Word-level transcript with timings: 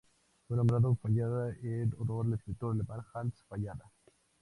Fue 0.47 0.57
nombrado 0.57 0.95
Fallada 0.99 1.55
en 1.61 1.93
honor 1.99 2.25
al 2.25 2.33
escritor 2.33 2.73
alemán 2.73 3.05
Hans 3.13 3.35
Fallada. 3.47 3.91